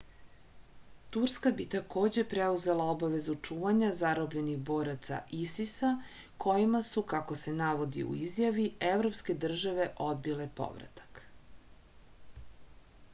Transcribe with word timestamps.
turska 1.15 1.49
bi 1.59 1.65
takođe 1.73 2.21
preuzela 2.31 2.87
obavezu 2.93 3.35
čuvanja 3.49 3.89
zarobljenih 3.99 4.57
boraca 4.71 5.19
isis-a 5.41 5.91
kojima 6.45 6.81
su 6.89 7.05
kako 7.15 7.39
se 7.43 7.55
navodi 7.61 8.07
u 8.15 8.19
izjavi 8.31 8.67
evropske 8.91 9.39
države 9.47 9.89
odbile 10.11 10.49
povratak 10.63 11.23